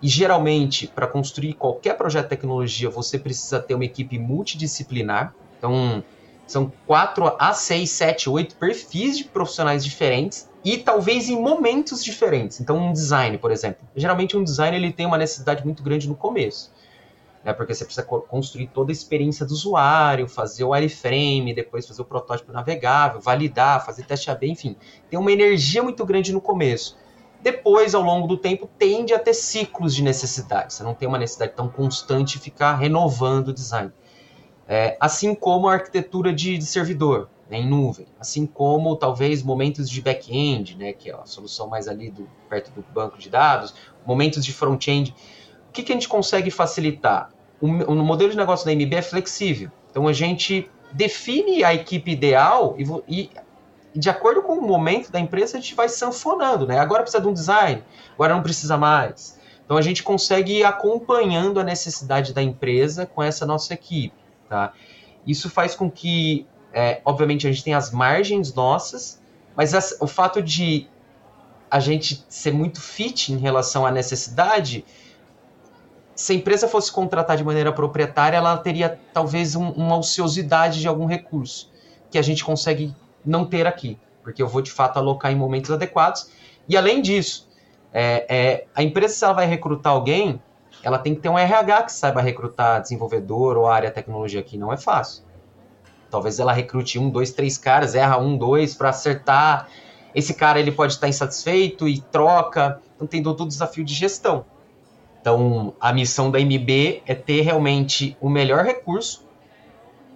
[0.00, 5.34] E geralmente, para construir qualquer projeto de tecnologia, você precisa ter uma equipe multidisciplinar.
[5.58, 6.04] Então,
[6.46, 12.60] são quatro a seis, sete, oito perfis de profissionais diferentes e talvez em momentos diferentes.
[12.60, 13.86] Então, um design, por exemplo.
[13.96, 16.72] Geralmente, um design ele tem uma necessidade muito grande no começo.
[17.44, 22.00] Né, porque você precisa construir toda a experiência do usuário, fazer o wireframe, depois fazer
[22.00, 24.76] o protótipo navegável, validar, fazer teste AB, enfim.
[25.10, 26.96] Tem uma energia muito grande no começo.
[27.42, 30.72] Depois, ao longo do tempo, tende a ter ciclos de necessidade.
[30.72, 33.90] Você não tem uma necessidade tão constante de ficar renovando o design.
[34.68, 39.90] É, assim como a arquitetura de, de servidor né, em nuvem, assim como talvez momentos
[39.90, 43.74] de back-end, né, que é a solução mais ali do, perto do banco de dados,
[44.06, 45.14] momentos de front-end.
[45.68, 47.30] O que, que a gente consegue facilitar?
[47.60, 49.70] O, o modelo de negócio da MB é flexível.
[49.90, 53.30] Então a gente define a equipe ideal e, e,
[53.94, 56.78] de acordo com o momento da empresa a gente vai sanfonando, né?
[56.78, 57.84] Agora precisa de um design,
[58.14, 59.38] agora não precisa mais.
[59.62, 64.16] Então a gente consegue ir acompanhando a necessidade da empresa com essa nossa equipe,
[64.48, 64.72] tá?
[65.26, 69.20] Isso faz com que é, obviamente a gente tem as margens nossas,
[69.56, 70.88] mas o fato de
[71.70, 74.84] a gente ser muito fit em relação à necessidade,
[76.14, 80.88] se a empresa fosse contratar de maneira proprietária, ela teria talvez um, uma ociosidade de
[80.88, 81.70] algum recurso
[82.10, 85.70] que a gente consegue não ter aqui, porque eu vou de fato alocar em momentos
[85.70, 86.30] adequados.
[86.68, 87.48] E além disso,
[87.92, 90.40] é, é, a empresa, se ela vai recrutar alguém,
[90.82, 94.58] ela tem que ter um RH que saiba recrutar desenvolvedor ou área tecnologia aqui.
[94.58, 95.24] Não é fácil.
[96.12, 99.66] Talvez ela recrute um, dois, três caras, erra um, dois para acertar.
[100.14, 102.82] Esse cara ele pode estar insatisfeito e troca.
[102.94, 104.44] Então tem todo o desafio de gestão.
[105.22, 109.24] Então a missão da MB é ter realmente o melhor recurso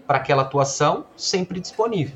[0.06, 2.14] para aquela atuação sempre disponível.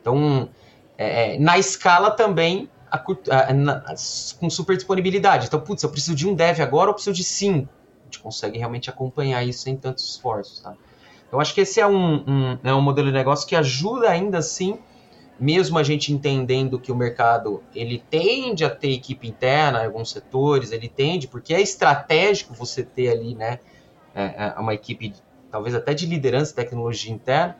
[0.00, 0.48] Então,
[0.96, 3.94] é, é na escala também a, a, na,
[4.38, 5.48] com super disponibilidade.
[5.48, 7.68] Então, putz, eu preciso de um dev agora ou preciso de cinco?
[8.02, 10.60] A gente consegue realmente acompanhar isso sem tantos esforços.
[10.60, 10.74] Tá?
[11.36, 14.38] Eu acho que esse é um, um, é um modelo de negócio que ajuda ainda
[14.38, 14.78] assim,
[15.38, 20.10] mesmo a gente entendendo que o mercado ele tende a ter equipe interna em alguns
[20.10, 23.58] setores, ele tende, porque é estratégico você ter ali né,
[24.14, 25.12] é, é uma equipe
[25.50, 27.56] talvez até de liderança tecnologia interna,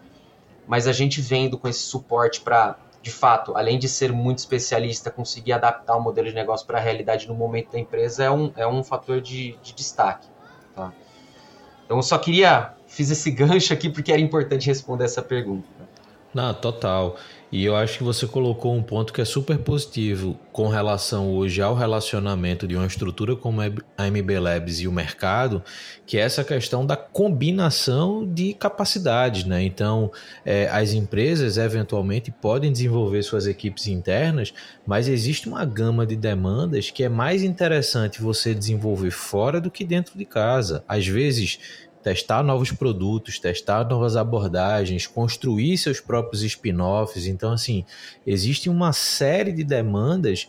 [0.66, 5.10] mas a gente vendo com esse suporte para, de fato, além de ser muito especialista,
[5.10, 8.52] conseguir adaptar o modelo de negócio para a realidade no momento da empresa é um,
[8.56, 10.26] é um fator de, de destaque.
[10.74, 10.94] Tá?
[11.84, 15.68] Então, eu só queria, fiz esse gancho aqui porque era importante responder essa pergunta.
[16.32, 17.16] Não, total.
[17.50, 21.62] E eu acho que você colocou um ponto que é super positivo com relação hoje
[21.62, 25.62] ao relacionamento de uma estrutura como a MB Labs e o mercado,
[26.04, 29.62] que é essa questão da combinação de capacidades, né?
[29.62, 30.10] Então,
[30.44, 34.52] é, as empresas eventualmente podem desenvolver suas equipes internas,
[34.84, 39.84] mas existe uma gama de demandas que é mais interessante você desenvolver fora do que
[39.84, 40.84] dentro de casa.
[40.88, 41.60] Às vezes
[42.06, 47.26] testar novos produtos, testar novas abordagens, construir seus próprios spin-offs.
[47.26, 47.84] Então, assim,
[48.24, 50.48] existe uma série de demandas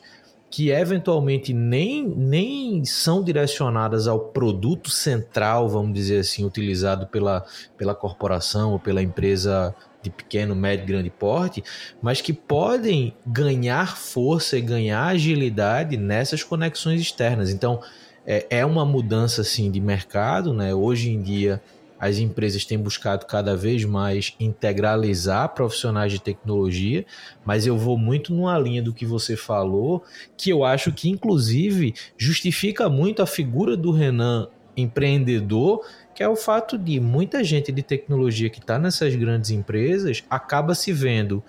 [0.51, 7.43] que eventualmente nem, nem são direcionadas ao produto central, vamos dizer assim, utilizado pela,
[7.75, 11.63] pela corporação ou pela empresa de pequeno, médio, grande porte,
[11.99, 17.49] mas que podem ganhar força e ganhar agilidade nessas conexões externas.
[17.49, 17.81] Então,
[18.27, 20.75] é, é uma mudança assim de mercado, né?
[20.75, 21.61] Hoje em dia
[21.99, 27.03] as empresas têm buscado cada vez mais integralizar profissionais de tecnologia,
[27.43, 30.03] mas eu vou muito numa linha do que você falou,
[30.37, 36.35] que eu acho que inclusive justifica muito a figura do Renan empreendedor, que é o
[36.35, 41.43] fato de muita gente de tecnologia que está nessas grandes empresas acaba se vendo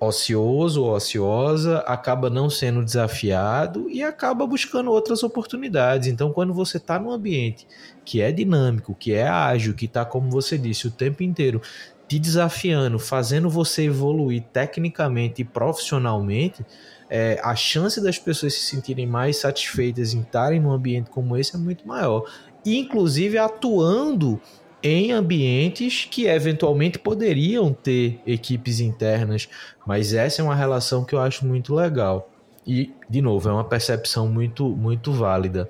[0.00, 6.08] ocioso ou ociosa, acaba não sendo desafiado e acaba buscando outras oportunidades.
[6.08, 7.66] Então, quando você está num ambiente
[8.04, 11.60] que é dinâmico, que é ágil, que está, como você disse, o tempo inteiro
[12.08, 16.64] te desafiando, fazendo você evoluir tecnicamente e profissionalmente,
[17.08, 21.54] é, a chance das pessoas se sentirem mais satisfeitas em estarem num ambiente como esse
[21.54, 22.24] é muito maior.
[22.64, 24.40] Inclusive atuando
[24.86, 29.48] em ambientes que eventualmente poderiam ter equipes internas,
[29.84, 32.30] mas essa é uma relação que eu acho muito legal.
[32.64, 35.68] E, de novo, é uma percepção muito, muito válida.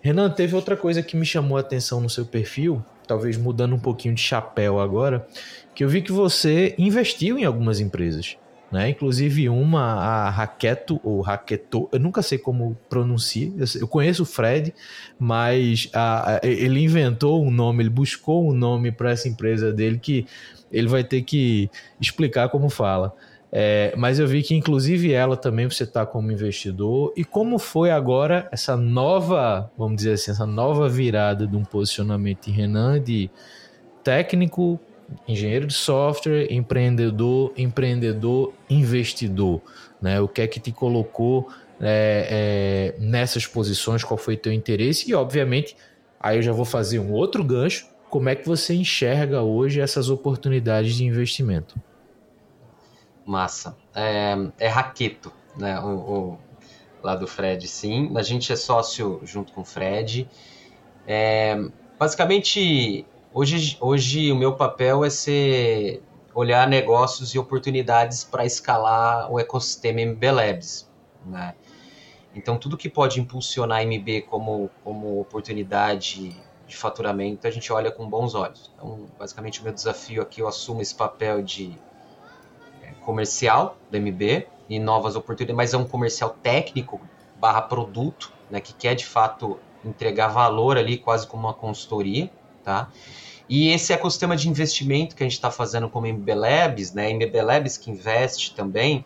[0.00, 3.78] Renan, teve outra coisa que me chamou a atenção no seu perfil, talvez mudando um
[3.78, 5.26] pouquinho de chapéu agora,
[5.72, 8.36] que eu vi que você investiu em algumas empresas
[8.74, 8.90] né?
[8.90, 14.74] Inclusive uma, a Raqueto, ou Raqueto, eu nunca sei como pronuncia, eu conheço o Fred,
[15.16, 20.00] mas a, a, ele inventou um nome, ele buscou um nome para essa empresa dele
[20.00, 20.26] que
[20.72, 23.14] ele vai ter que explicar como fala.
[23.52, 27.12] É, mas eu vi que inclusive ela também você está como investidor.
[27.16, 32.46] E como foi agora essa nova, vamos dizer assim, essa nova virada de um posicionamento
[32.46, 33.30] de Renan de
[34.02, 34.80] técnico
[35.26, 39.60] engenheiro de software, empreendedor, empreendedor, investidor,
[40.00, 40.20] né?
[40.20, 41.48] O que é que te colocou
[41.80, 44.04] é, é, nessas posições?
[44.04, 45.10] Qual foi teu interesse?
[45.10, 45.76] E obviamente,
[46.20, 47.88] aí eu já vou fazer um outro gancho.
[48.10, 51.74] Como é que você enxerga hoje essas oportunidades de investimento?
[53.26, 53.76] Massa.
[53.94, 55.80] É, é Raqueto, né?
[55.80, 56.38] O, o,
[57.02, 58.12] lá do Fred, sim.
[58.16, 60.28] A gente é sócio junto com o Fred.
[61.06, 61.56] É,
[61.98, 63.04] basicamente,
[63.36, 66.00] Hoje, hoje o meu papel é ser
[66.32, 70.88] olhar negócios e oportunidades para escalar o ecossistema MB Labs,
[71.26, 71.56] né?
[72.32, 77.90] Então tudo que pode impulsionar a MB como como oportunidade de faturamento, a gente olha
[77.90, 78.70] com bons olhos.
[78.76, 81.76] Então, basicamente o meu desafio aqui eu assumo esse papel de
[82.84, 87.00] é, comercial da MB e novas oportunidades, mas é um comercial técnico
[87.40, 92.30] barra produto, né, que quer de fato entregar valor ali, quase como uma consultoria,
[92.64, 92.88] tá?
[93.48, 97.42] E esse ecossistema de investimento que a gente está fazendo como MB Labs, né, MB
[97.42, 99.04] Labs que investe também,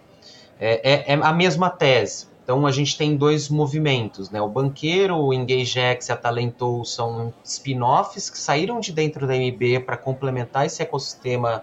[0.61, 2.29] é, é, é, a mesma tese.
[2.43, 4.41] Então a gente tem dois movimentos, né?
[4.41, 9.81] O Banqueiro, o EngageX e a Talentou são spin-offs que saíram de dentro da MB
[9.85, 11.63] para complementar esse ecossistema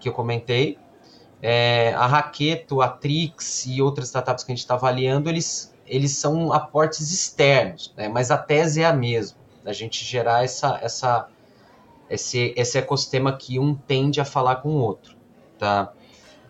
[0.00, 0.78] que eu comentei.
[1.42, 6.12] É, a Raqueto, a Trix e outras startups que a gente está avaliando, eles, eles
[6.16, 8.08] são aportes externos, né?
[8.08, 9.36] mas a tese é a mesma,
[9.66, 11.28] a gente gerar essa, essa,
[12.08, 15.16] esse, esse ecossistema que um tende a falar com o outro.
[15.58, 15.92] Tá?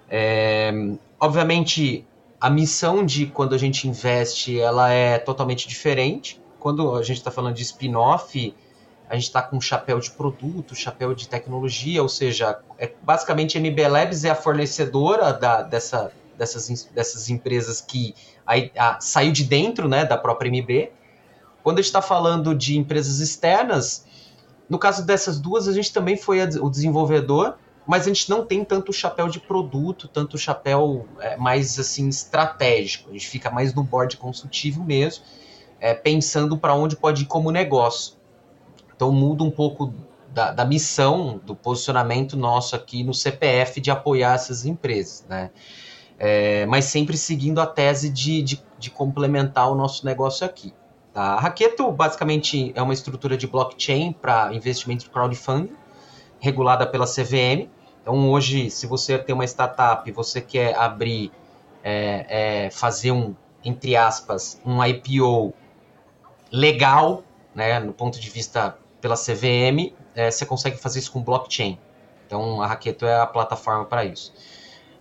[0.09, 0.73] É,
[1.19, 2.07] obviamente,
[2.41, 6.41] a missão de quando a gente investe ela é totalmente diferente.
[6.61, 8.55] Quando a gente está falando de spin-off,
[9.09, 13.61] a gente está com chapéu de produto, chapéu de tecnologia, ou seja, é, basicamente a
[13.61, 18.15] MB Labs é a fornecedora da, dessa, dessas, dessas empresas que
[18.47, 20.91] a, a, saiu de dentro né, da própria MB.
[21.67, 24.07] Quando a gente está falando de empresas externas,
[24.71, 28.65] no caso dessas duas, a gente também foi o desenvolvedor, mas a gente não tem
[28.65, 33.11] tanto chapéu de produto, tanto chapéu é, mais assim estratégico.
[33.11, 35.25] A gente fica mais no board consultivo mesmo,
[35.81, 38.15] é, pensando para onde pode ir como negócio.
[38.95, 39.93] Então muda um pouco
[40.33, 45.51] da, da, missão, do posicionamento nosso aqui no CPF de apoiar essas empresas, né?
[46.17, 50.73] É, mas sempre seguindo a tese de, de, de, complementar o nosso negócio aqui.
[51.17, 55.75] A Raqueto basicamente é uma estrutura de blockchain para investimento de crowdfunding,
[56.39, 57.71] regulada pela CVM.
[58.03, 61.33] Então hoje, se você tem uma startup e você quer abrir,
[61.83, 65.55] é, é, fazer um, entre aspas, um IPO
[66.53, 67.25] legal,
[67.55, 71.79] né, no ponto de vista pela CVM, é, você consegue fazer isso com blockchain.
[72.27, 74.35] Então a Raqueto é a plataforma para isso.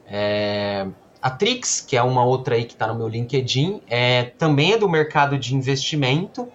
[0.08, 0.88] É,
[1.26, 4.78] a Trix, que é uma outra aí que está no meu LinkedIn, é, também é
[4.78, 6.48] do mercado de investimento,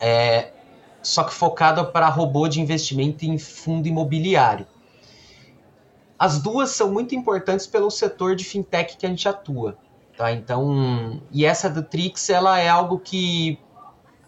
[0.00, 0.50] é,
[1.00, 4.66] só que focada para robô de investimento em fundo imobiliário.
[6.18, 9.78] As duas são muito importantes pelo setor de fintech que a gente atua.
[10.16, 10.32] Tá?
[10.32, 13.56] Então, e essa do Trix, ela é algo que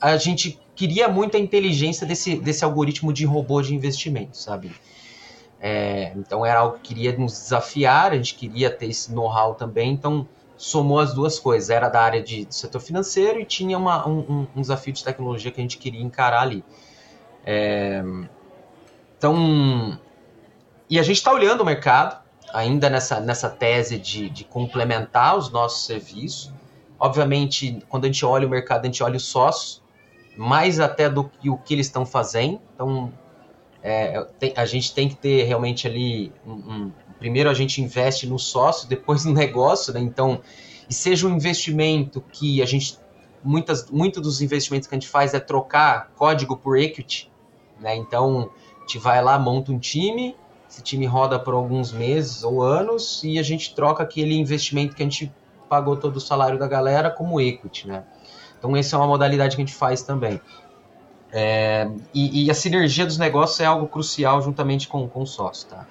[0.00, 4.70] a gente queria muito a inteligência desse, desse algoritmo de robô de investimento, sabe?
[5.64, 9.92] É, então era algo que queria nos desafiar, a gente queria ter esse know-how também,
[9.92, 11.70] então somou as duas coisas.
[11.70, 15.52] Era da área de, do setor financeiro e tinha uma, um, um, desafio de tecnologia
[15.52, 16.64] que a gente queria encarar ali.
[17.46, 18.02] É,
[19.16, 19.96] então,
[20.90, 22.20] e a gente está olhando o mercado,
[22.52, 26.52] ainda nessa, nessa tese de, de complementar os nossos serviços.
[26.98, 29.80] Obviamente, quando a gente olha o mercado, a gente olha os sócios,
[30.36, 32.60] mais até do que o que eles estão fazendo.
[32.74, 33.12] Então,
[33.82, 38.26] é, tem, a gente tem que ter realmente ali um, um, primeiro a gente investe
[38.26, 40.00] no sócio, depois no negócio, né?
[40.00, 40.40] Então,
[40.88, 43.00] e seja um investimento que a gente
[43.44, 47.30] muitas muito dos investimentos que a gente faz é trocar código por equity,
[47.80, 47.96] né?
[47.96, 50.36] Então, a gente vai lá, monta um time,
[50.70, 55.02] esse time roda por alguns meses ou anos e a gente troca aquele investimento que
[55.02, 55.32] a gente
[55.68, 58.04] pagou todo o salário da galera como equity, né?
[58.58, 60.40] Então, essa é uma modalidade que a gente faz também.
[61.34, 65.66] É, e, e, a sinergia dos negócios é algo crucial juntamente com, com o sócio.
[65.66, 65.86] Tá?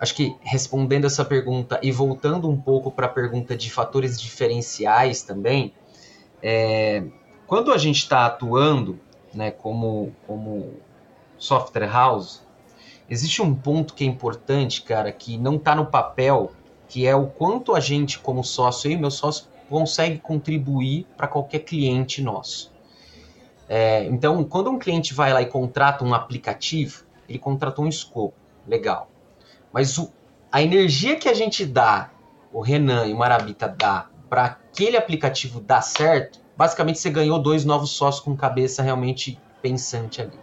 [0.00, 5.22] Acho que respondendo essa pergunta e voltando um pouco para a pergunta de fatores diferenciais
[5.22, 5.72] também,
[6.42, 7.04] é,
[7.46, 8.98] quando a gente está atuando
[9.32, 10.74] né, como, como
[11.38, 12.42] software house,
[13.08, 16.52] existe um ponto que é importante, cara, que não está no papel,
[16.88, 21.60] que é o quanto a gente, como sócio, e meu sócio, consegue contribuir para qualquer
[21.60, 22.72] cliente nosso.
[23.68, 28.34] É, então, quando um cliente vai lá e contrata um aplicativo, ele contratou um escopo,
[28.66, 29.10] legal.
[29.72, 30.10] Mas o,
[30.50, 32.10] a energia que a gente dá,
[32.52, 37.64] o Renan e o Marabita dá, para aquele aplicativo dar certo, basicamente você ganhou dois
[37.64, 40.38] novos sócios com cabeça realmente pensante ali.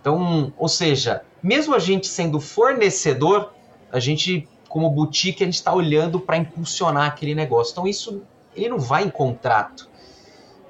[0.00, 3.52] Então, ou seja, mesmo a gente sendo fornecedor,
[3.90, 7.72] a gente, como boutique, a gente está olhando para impulsionar aquele negócio.
[7.72, 8.22] Então, isso
[8.54, 9.88] ele não vai em contrato.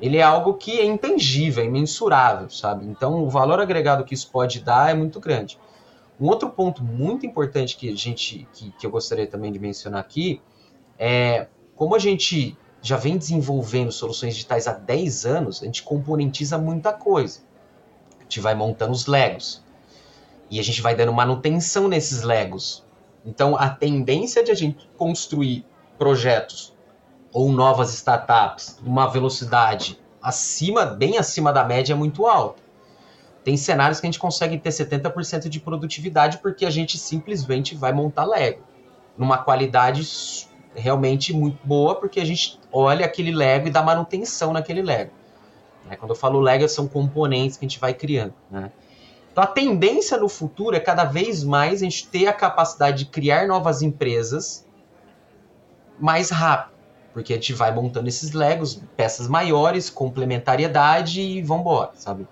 [0.01, 2.85] Ele é algo que é intangível, é imensurável, sabe?
[2.87, 5.59] Então, o valor agregado que isso pode dar é muito grande.
[6.21, 10.01] Um outro ponto muito importante que a gente, que, que eu gostaria também de mencionar
[10.01, 10.41] aqui,
[10.99, 16.59] é como a gente já vem desenvolvendo soluções digitais há 10 anos, a gente componentiza
[16.59, 17.41] muita coisa.
[18.21, 19.65] A gente vai montando os Legos.
[20.51, 22.85] E a gente vai dando manutenção nesses Legos.
[23.25, 25.65] Então, a tendência de a gente construir
[25.99, 26.74] projetos
[27.35, 32.63] ou novas startups uma velocidade acima, bem acima da média é muito alta.
[33.43, 37.93] Tem cenários que a gente consegue ter 70% de produtividade porque a gente simplesmente vai
[37.93, 38.63] montar Lego
[39.19, 44.81] numa qualidade realmente muito boa porque a gente olha aquele Lego e dá manutenção naquele
[44.81, 45.11] Lego.
[45.87, 45.97] Né?
[45.97, 48.33] Quando eu falo Lego, são componentes que a gente vai criando.
[48.51, 48.71] Né?
[49.31, 53.07] Então a tendência no futuro é cada vez mais a gente ter a capacidade de
[53.07, 54.65] criar novas empresas
[55.99, 56.74] mais rápido
[57.15, 62.27] Porque a gente vai montando esses Legos, peças maiores, complementariedade e vambora, sabe?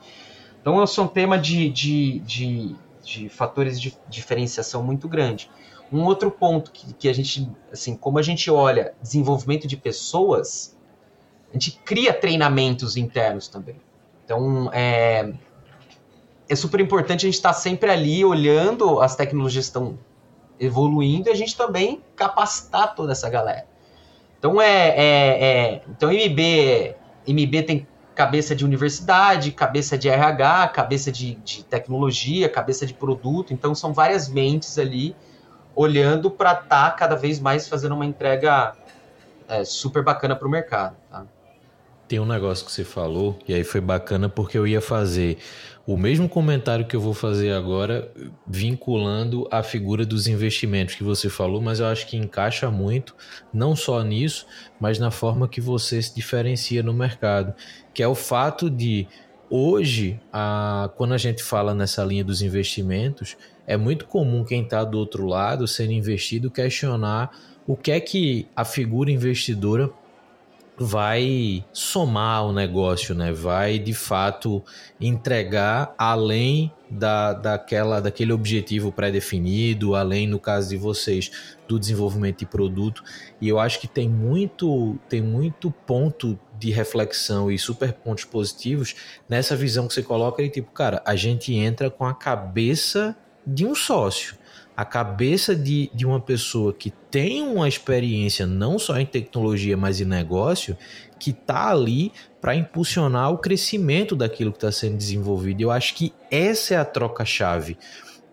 [0.60, 5.48] Então, é um tema de, de, de, de fatores de diferenciação muito grande.
[5.90, 10.76] Um outro ponto que, que a gente, assim, como a gente olha desenvolvimento de pessoas,
[11.50, 13.76] a gente cria treinamentos internos também.
[14.24, 15.32] Então, é,
[16.48, 19.98] é super importante a gente estar sempre ali olhando as tecnologias estão
[20.58, 23.71] evoluindo e a gente também capacitar toda essa galera.
[24.42, 26.96] Então é, é, é então MB,
[27.28, 33.54] MB tem cabeça de universidade, cabeça de RH, cabeça de, de tecnologia, cabeça de produto.
[33.54, 35.14] Então são várias mentes ali
[35.76, 38.72] olhando para estar tá cada vez mais fazendo uma entrega
[39.46, 40.96] é, super bacana para o mercado.
[41.08, 41.24] Tá?
[42.08, 45.38] Tem um negócio que você falou, e aí foi bacana porque eu ia fazer
[45.86, 48.12] o mesmo comentário que eu vou fazer agora,
[48.46, 53.16] vinculando a figura dos investimentos que você falou, mas eu acho que encaixa muito,
[53.52, 54.46] não só nisso,
[54.78, 57.52] mas na forma que você se diferencia no mercado,
[57.92, 59.08] que é o fato de
[59.50, 64.84] hoje, a, quando a gente fala nessa linha dos investimentos, é muito comum quem está
[64.84, 67.30] do outro lado, sendo investido, questionar
[67.66, 69.90] o que é que a figura investidora
[70.78, 73.32] vai somar ao negócio, né?
[73.32, 74.62] Vai de fato
[75.00, 81.30] entregar além da, daquela, daquele objetivo pré-definido, além, no caso de vocês,
[81.68, 83.02] do desenvolvimento de produto.
[83.40, 88.94] E eu acho que tem muito, tem muito ponto de reflexão e super pontos positivos
[89.28, 93.16] nessa visão que você coloca de tipo, cara, a gente entra com a cabeça
[93.46, 94.36] de um sócio
[94.76, 100.00] a cabeça de, de uma pessoa que tem uma experiência não só em tecnologia, mas
[100.00, 100.76] em negócio,
[101.18, 105.60] que está ali para impulsionar o crescimento daquilo que está sendo desenvolvido.
[105.60, 107.78] Eu acho que essa é a troca-chave,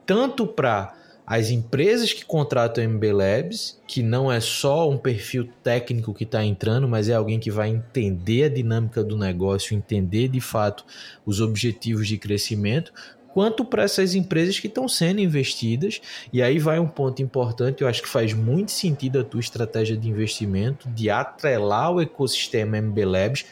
[0.05, 0.95] tanto para
[1.29, 6.43] as empresas que contratam MB Labs, que não é só um perfil técnico que está
[6.43, 10.83] entrando, mas é alguém que vai entender a dinâmica do negócio, entender de fato
[11.23, 12.91] os objetivos de crescimento,
[13.33, 16.01] quanto para essas empresas que estão sendo investidas.
[16.31, 19.95] E aí vai um ponto importante, eu acho que faz muito sentido a tua estratégia
[19.95, 23.45] de investimento, de atrelar o ecossistema MB Labs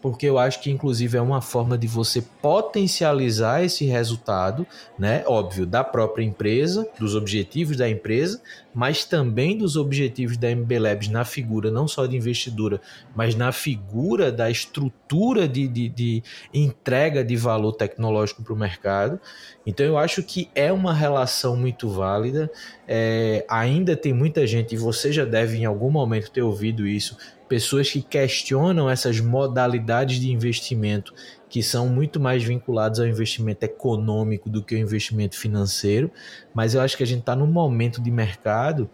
[0.00, 4.66] porque eu acho que inclusive é uma forma de você potencializar esse resultado,
[4.98, 5.24] né?
[5.26, 8.40] Óbvio, da própria empresa, dos objetivos da empresa,
[8.74, 12.80] mas também dos objetivos da MB Labs na figura não só de investidora,
[13.14, 16.22] mas na figura da estrutura de, de, de
[16.54, 19.20] entrega de valor tecnológico para o mercado.
[19.66, 22.50] Então eu acho que é uma relação muito válida.
[22.86, 27.16] É, ainda tem muita gente, e você já deve em algum momento ter ouvido isso,
[27.48, 31.14] pessoas que questionam essas modalidades de investimento
[31.48, 36.10] que são muito mais vinculados ao investimento econômico do que ao investimento financeiro,
[36.52, 38.88] mas eu acho que a gente está num momento de mercado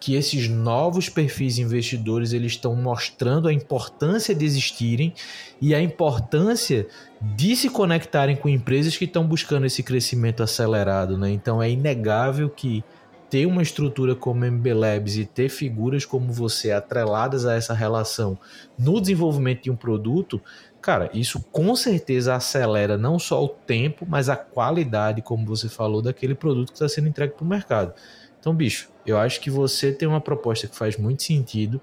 [0.00, 5.12] que esses novos perfis investidores eles estão mostrando a importância de existirem
[5.60, 6.88] e a importância
[7.20, 11.30] de se conectarem com empresas que estão buscando esse crescimento acelerado, né?
[11.30, 12.82] Então é inegável que
[13.30, 18.36] ter uma estrutura como MB Labs e ter figuras como você atreladas a essa relação
[18.76, 20.42] no desenvolvimento de um produto,
[20.82, 26.02] cara, isso com certeza acelera não só o tempo, mas a qualidade, como você falou,
[26.02, 27.94] daquele produto que está sendo entregue para o mercado.
[28.40, 31.80] Então, bicho, eu acho que você tem uma proposta que faz muito sentido.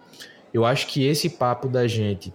[0.54, 2.34] Eu acho que esse papo da gente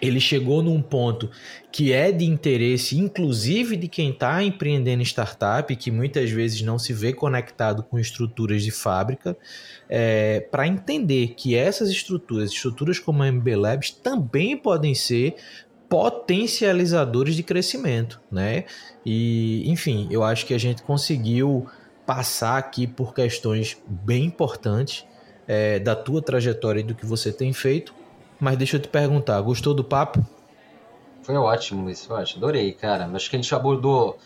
[0.00, 1.30] ele chegou num ponto
[1.72, 6.92] que é de interesse, inclusive de quem está empreendendo startup, que muitas vezes não se
[6.92, 9.36] vê conectado com estruturas de fábrica,
[9.88, 15.36] é, para entender que essas estruturas, estruturas como a MB Labs, também podem ser
[15.88, 18.64] potencializadores de crescimento, né?
[19.04, 21.66] E, enfim, eu acho que a gente conseguiu
[22.04, 25.04] passar aqui por questões bem importantes
[25.46, 27.94] é, da tua trajetória e do que você tem feito
[28.40, 30.24] mas deixa eu te perguntar, gostou do papo?
[31.22, 32.44] Foi ótimo, Luiz, foi ótimo.
[32.44, 33.10] Adorei, cara.
[33.12, 34.16] Acho que a gente abordou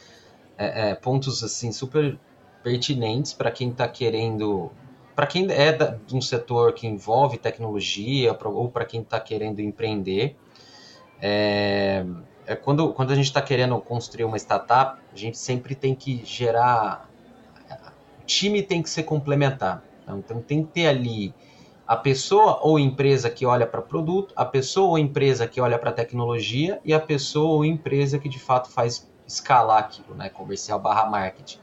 [0.59, 2.19] é, é, pontos assim super
[2.63, 4.71] pertinentes para quem está querendo,
[5.17, 9.19] para quem é da, de um setor que envolve tecnologia pra, ou para quem está
[9.19, 10.37] querendo empreender.
[11.23, 12.05] É,
[12.47, 16.23] é quando, quando a gente está querendo construir uma startup, a gente sempre tem que
[16.25, 17.09] gerar.
[18.21, 19.83] O time tem que ser complementar.
[20.07, 21.33] Então tem que ter ali
[21.91, 25.91] a pessoa ou empresa que olha para produto, a pessoa ou empresa que olha para
[25.91, 30.29] tecnologia e a pessoa ou empresa que de fato faz escalar aquilo, né?
[30.29, 31.59] Comercial barra marketing.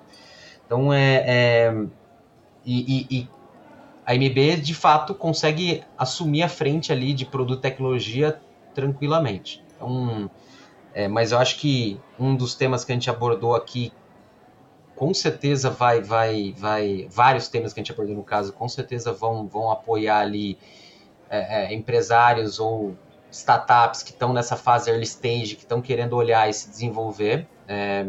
[0.66, 1.86] Então é, é
[2.66, 3.30] e, e, e,
[4.06, 8.38] a MB de fato consegue assumir a frente ali de produto e tecnologia
[8.76, 9.64] tranquilamente.
[9.78, 10.30] Então,
[10.94, 13.94] é, mas eu acho que um dos temas que a gente abordou aqui
[14.98, 19.14] com certeza vai, vai, vai, vários temas que a gente abordou no caso, com certeza
[19.14, 20.58] vão, vão apoiar ali
[21.30, 22.98] é, é, empresários ou
[23.32, 27.48] startups que estão nessa fase early stage, que estão querendo olhar e se desenvolver.
[27.68, 28.06] É,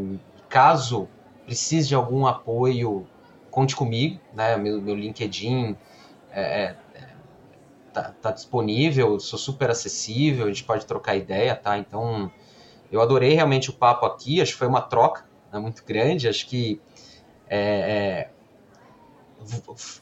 [0.49, 1.07] caso
[1.45, 3.07] precise de algum apoio,
[3.51, 4.57] conte comigo, né?
[4.57, 5.77] Meu, meu LinkedIn
[6.33, 6.77] é, é,
[7.93, 11.77] tá, tá, disponível, sou super acessível, a gente pode trocar ideia, tá?
[11.77, 12.33] Então,
[12.91, 16.81] eu adorei realmente o papo aqui, acho que foi uma troca muito grande, acho que
[17.49, 18.31] é, é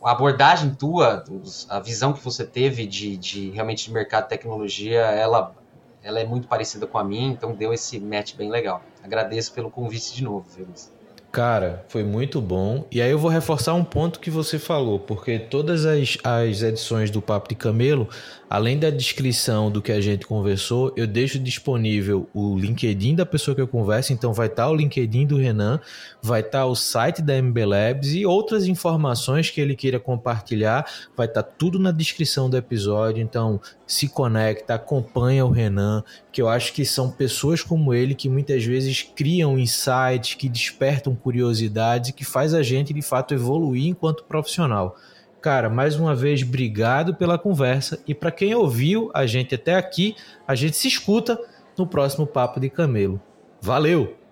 [0.03, 1.25] a abordagem tua,
[1.69, 5.55] a visão que você teve de, de realmente de mercado de tecnologia, ela,
[6.03, 8.83] ela é muito parecida com a minha, então deu esse match bem legal.
[9.03, 10.96] Agradeço pelo convite de novo, Feliz.
[11.31, 12.87] Cara, foi muito bom.
[12.91, 17.11] E aí eu vou reforçar um ponto que você falou, porque todas as, as edições
[17.11, 18.09] do Papo de Camelo,
[18.49, 23.55] além da descrição do que a gente conversou, eu deixo disponível o LinkedIn da pessoa
[23.55, 24.13] que eu converso.
[24.13, 25.79] Então vai estar tá o LinkedIn do Renan,
[26.23, 30.87] vai estar tá o site da MB Labs e outras informações que ele queira compartilhar.
[31.15, 33.23] Vai estar tá tudo na descrição do episódio.
[33.23, 36.03] Então se conecta, acompanha o Renan,
[36.33, 41.15] que eu acho que são pessoas como ele que muitas vezes criam insights, que despertam
[41.17, 44.97] curiosidades e que faz a gente de fato evoluir enquanto profissional.
[45.41, 50.17] Cara, mais uma vez, obrigado pela conversa e para quem ouviu a gente até aqui,
[50.47, 51.39] a gente se escuta
[51.79, 53.21] no próximo Papo de Camelo.
[53.61, 54.26] Valeu!